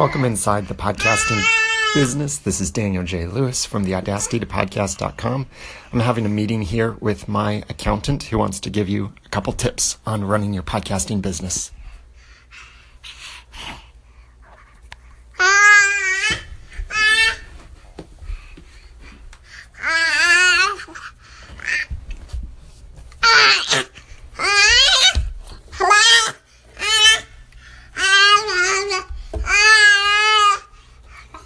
[0.00, 1.44] Welcome inside the podcasting
[1.92, 2.38] business.
[2.38, 3.26] This is Daniel J.
[3.26, 5.46] Lewis from the Audacity to Podcast.com.
[5.92, 9.52] I'm having a meeting here with my accountant who wants to give you a couple
[9.52, 11.70] tips on running your podcasting business.